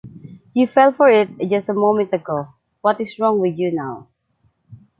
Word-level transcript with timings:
You 0.55 0.65
fell 0.65 0.93
for 0.93 1.09
it 1.11 1.29
just 1.47 1.69
a 1.69 1.75
moment 1.75 2.11
ago, 2.11 2.47
what 2.81 2.99
is 2.99 3.19
wrong 3.19 3.37
with 3.39 3.55
you 3.59 3.71
now. 3.71 4.07